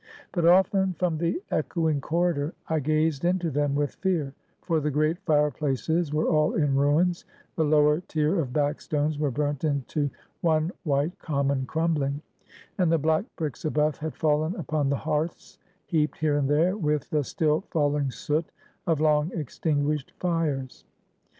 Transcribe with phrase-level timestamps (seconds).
[0.31, 5.19] But often, from the echoing corridor, I gazed into them with fear; for the great
[5.19, 7.23] fire places were all in ruins;
[7.55, 10.09] the lower tier of back stones were burnt into
[10.41, 12.23] one white, common crumbling;
[12.79, 17.07] and the black bricks above had fallen upon the hearths, heaped here and there with
[17.11, 18.51] the still falling soot
[18.87, 20.83] of long extinguished fires.